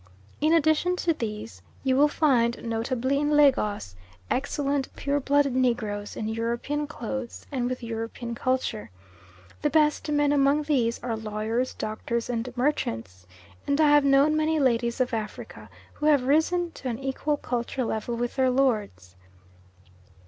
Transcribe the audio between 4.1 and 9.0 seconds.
excellent pure blooded Negroes in European clothes, and with European culture.